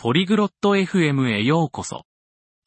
[0.00, 2.04] ポリグロット FM へようこそ。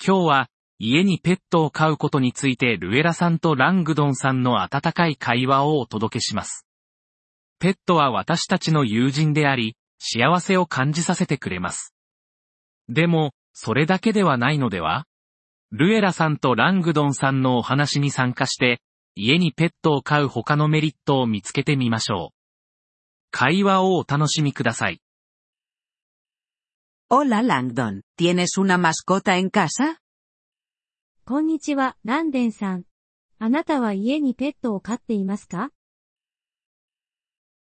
[0.05, 0.49] 今日は、
[0.79, 6.67] 家にペットを飼うことについてルエラさんとラングドンさんの温かい会話をお届けします。
[7.57, 11.95] ペットは私たちの友人であり、幸せを感じさせてくれます。
[12.89, 15.05] でも、それだけではないのでは？
[15.71, 18.81] ルエラさんとラングドンさんのお話に参加して、
[19.15, 22.35] 家にペットを飼う他のメリットを見つけてみましょう。
[23.31, 24.99] 会話をお楽しみください。
[27.10, 30.00] Hola Langdon, ¿tienes una mascota en casa?
[31.24, 32.84] こんにちは、ランデンさん。
[33.38, 35.70] あなたは家にペットを飼っていますか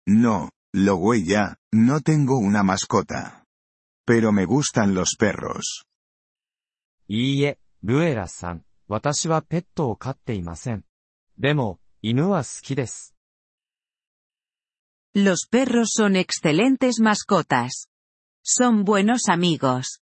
[0.09, 3.45] No, lo huella, no tengo una mascota.
[4.07, 5.85] Pero me gustan los perros.
[7.09, 10.85] いいえ、ルエラさん、私はペットを飼っていません。
[11.39, 13.15] でも、犬は好きです。
[15.15, 17.89] Los perros son excelentes mascotas.
[18.43, 20.01] Son buenos amigos.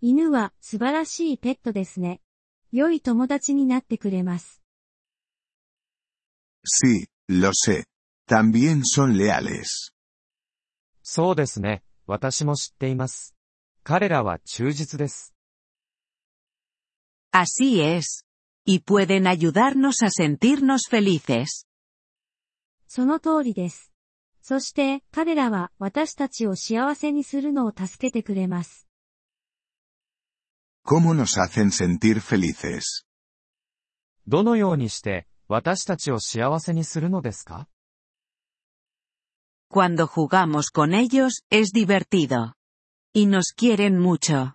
[0.00, 2.20] 犬は素晴らしいペットですね。
[2.72, 4.62] 良い友達になってくれます。
[6.64, 7.84] Sí, lo sé.
[8.28, 9.92] También son leales.
[11.02, 13.34] そうですね、私も知っています。
[13.82, 15.34] 彼らは忠実です。
[17.32, 18.24] Así es.
[18.64, 21.66] Y pueden ayudarnos a sentirnos felices.
[22.86, 23.90] その通りです。
[24.49, 28.87] そして、彼らは私たちを幸せにするのを助けてくれます。
[30.85, 33.05] ¿Cómo nos hacen sentir felices?
[34.25, 37.67] どのようにして、私たちを幸せにするのですか
[39.69, 42.53] ？Cuando jugamos con ellos, es divertido.
[43.13, 44.53] Y nos quieren mucho.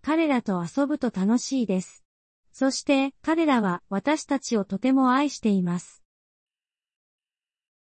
[0.00, 2.02] 彼らと遊ぶと楽しいです。
[2.50, 5.99] そして、彼らは私たちをとても愛しています。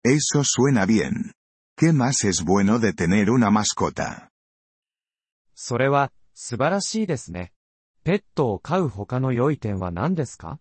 [0.03, 1.33] Eso suena bien.
[1.77, 4.29] ¿Qué más es bueno de tener una mascota?
[5.55, 7.51] それは、素晴らしいですね。
[8.03, 10.59] ペットを飼う他の良い点は何ですか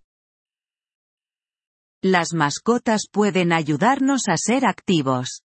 [2.03, 5.43] Las mascotas pueden ayudarnos a ser activos.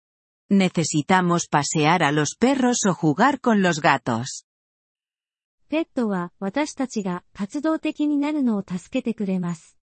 [0.50, 4.46] Necesitamos pasear a los perros o jugar con los gatos.
[5.70, 9.77] ペットは私たちが活動的になるのを助けてくれます。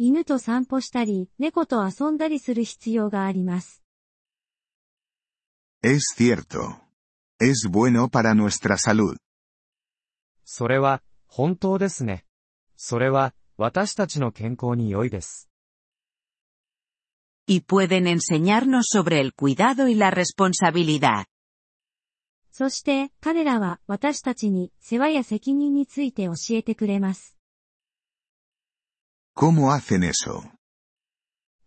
[0.00, 3.82] 犬と散歩したり、猫と遊んだりする必要があります。
[5.82, 6.80] Es cierto.
[7.40, 9.16] Es bueno para nuestra salud.
[10.44, 12.24] それは、本当ですね。
[12.76, 15.50] それは、私たちの健康に良いです。
[17.48, 21.24] Y pueden enseñarnos sobre el cuidado y la responsabilidad.
[22.52, 27.37] そして、彼らは私たちに世話や責任について教えてくれます。
[29.37, 30.43] ¿Cómo hacen eso?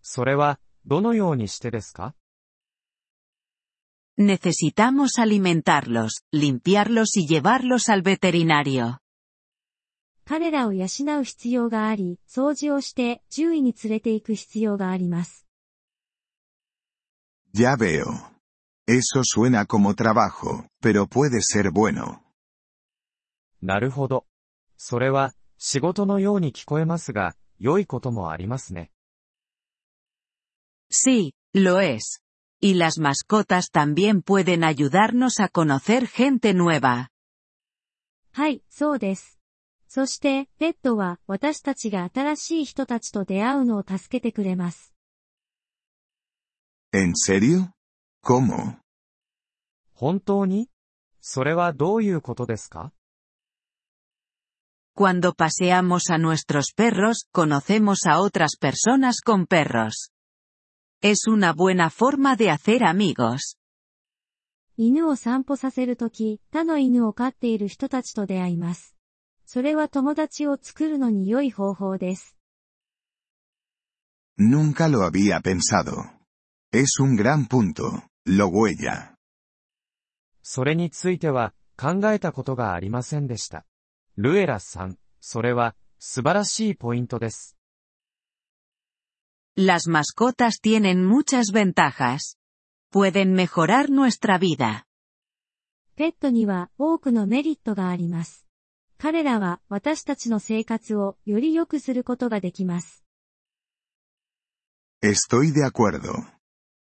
[0.03, 2.15] それは、どのようにしてですか
[4.19, 8.99] Necesitamos alimentarlos, limpiarlos y llevarlos al veterinario.
[10.25, 10.87] 彼らを養
[11.21, 15.47] う必要があり、掃除をして獣医に連れて行く必要があります。
[17.53, 18.05] Ya veo.
[18.89, 22.21] Eso suena como trabajo, pero puede ser bueno.
[23.63, 24.27] なるほど。
[24.77, 28.91] それは、仕事のように聞こえますが、 良いこともありますね。
[30.91, 32.23] Sí, lo es.
[32.61, 37.09] Y las mascotas también pueden ayudarnos a conocer gente nueva.
[38.33, 39.39] はい、そうです。
[39.89, 44.93] そして、ペットは私たちが新しい人たちと出会うのを助けてくれます。
[46.93, 47.71] ¿En serio?
[48.23, 48.79] ¿Cómo?
[49.95, 50.69] 本当に
[51.21, 52.93] それはどういうことですか
[54.95, 60.11] Cuando paseamos a nuestros perros, conocemos a otras personas con perros.
[61.03, 63.59] Es una buena forma de hacer amigos.
[64.79, 68.95] 犬を散歩させるとき、他の犬を飼っている人たちと出会います。
[69.47, 72.37] それは友達を作るのに良い方法です。
[74.39, 75.93] Nunca lo había pensado.
[76.73, 79.15] Es un gran punto, lo huella.
[80.43, 83.65] それについては、考えたことがありませんでした。
[84.17, 87.57] ルエラさん、それは、素晴らしいポイントです。
[89.57, 92.39] Las mascotas tienen muchas ventajas.
[92.93, 94.85] Pueden mejorar nuestra vida.
[95.97, 98.47] ペットには多くのメリットがあります。
[98.99, 103.03] 彼らは私たちの生活をより良くすることができます。
[105.03, 106.13] Estoy de acuerdo.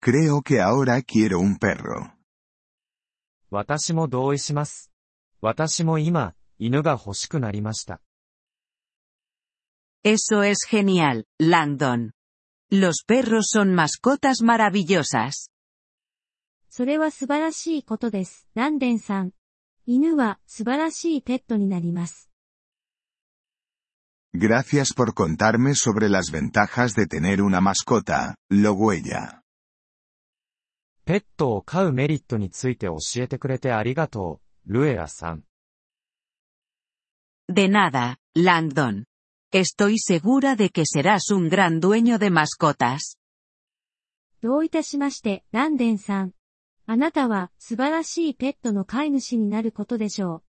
[0.00, 2.10] Creo que ahora quiero un perro.
[3.50, 4.90] 私も同意します。
[5.40, 8.00] 私も今、 犬が欲しくなりました。
[10.04, 12.10] Eso es genial, Langdon.
[12.70, 15.50] Los perros son mascotas maravillosas.
[16.68, 18.48] それは素晴らしいことです。
[18.54, 19.30] ランデンさん。
[19.86, 22.30] 犬は素晴らしいペットになります。
[24.34, 29.40] Gracias por contarme sobre las ventajas de tener una mascota, Loguella.
[31.04, 35.44] ペットを飼うメリットについて教えてくれてありがとう、ルエラさん。
[37.48, 39.04] De nada, Langdon.
[39.52, 43.18] Estoy segura de que serás un gran dueño de mascotas.
[44.42, 46.32] どういたしまして、ランデンさん。
[46.86, 50.42] あなたは素晴らしいペットの飼い主になることでしょ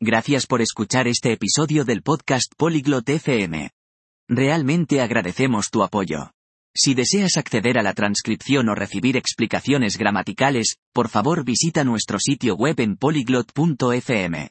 [0.00, 0.04] う。
[0.04, 3.70] Gracias por escuchar este episodio del podcast Polyglot FM.
[4.28, 6.30] Realmente agradecemos tu apoyo.
[6.74, 12.54] Si deseas acceder a la transcripción o recibir explicaciones gramaticales, por favor visita nuestro sitio
[12.54, 14.50] web en polyglot.fm.